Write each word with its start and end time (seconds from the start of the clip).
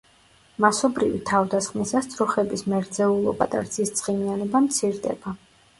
მასობრივი 0.63 1.19
თავდასხმისას 1.31 2.09
ძროხების 2.15 2.67
მერძეულობა 2.75 3.51
და 3.55 3.65
რძის 3.69 3.97
ცხიმიანობა 4.03 4.65
მცირდება. 4.69 5.39